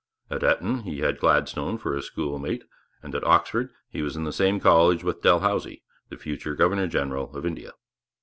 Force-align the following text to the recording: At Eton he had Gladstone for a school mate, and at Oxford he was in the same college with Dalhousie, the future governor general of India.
At 0.31 0.41
Eton 0.41 0.79
he 0.79 1.01
had 1.01 1.19
Gladstone 1.19 1.77
for 1.77 1.95
a 1.95 2.01
school 2.01 2.39
mate, 2.39 2.63
and 3.03 3.13
at 3.13 3.23
Oxford 3.23 3.69
he 3.87 4.01
was 4.01 4.15
in 4.15 4.23
the 4.23 4.33
same 4.33 4.59
college 4.59 5.03
with 5.03 5.21
Dalhousie, 5.21 5.83
the 6.09 6.17
future 6.17 6.55
governor 6.55 6.87
general 6.87 7.35
of 7.37 7.45
India. 7.45 7.73